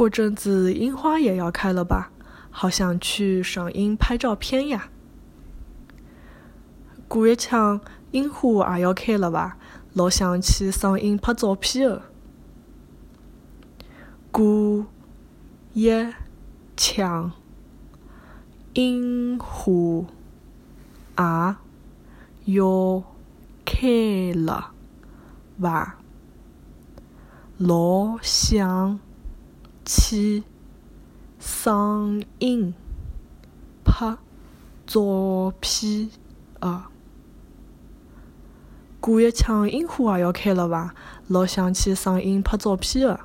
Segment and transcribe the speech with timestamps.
[0.00, 2.10] 过阵子樱花也要开了吧？
[2.50, 4.88] 好想去赏樱拍照片呀！
[7.06, 7.82] 过一枪
[8.12, 9.58] 樱花也要开了吧？
[9.92, 12.00] 老想去赏樱拍照片哦。
[14.30, 14.86] 过
[15.74, 15.90] 一
[16.78, 17.32] 枪
[18.72, 20.06] 樱花
[22.46, 23.02] 也要
[23.66, 24.70] 开了
[25.60, 25.98] 吧？
[27.58, 28.98] 老想
[29.92, 30.44] 去
[31.40, 32.72] 赏樱
[33.84, 34.16] 拍
[34.86, 36.08] 照片
[36.60, 36.88] 啊。
[39.00, 40.94] 过一枪樱花也要开了吧？
[41.26, 43.20] 老想去赏樱拍照片的。